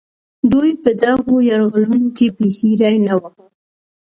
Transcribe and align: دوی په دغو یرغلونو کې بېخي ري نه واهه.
دوی 0.51 0.71
په 0.83 0.89
دغو 1.03 1.35
یرغلونو 1.49 2.09
کې 2.17 2.27
بېخي 2.37 2.71
ري 2.81 2.95
نه 3.07 3.13
واهه. 3.21 3.45